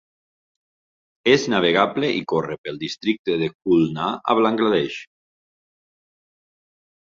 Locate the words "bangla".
4.41-4.75